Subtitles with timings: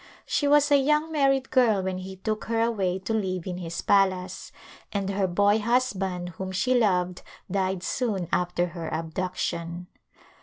[0.25, 3.81] She was a young married girl when he took her away to live in his
[3.83, 4.51] palace,
[4.91, 9.85] and her boy husband whom she loved died soon after her abduction.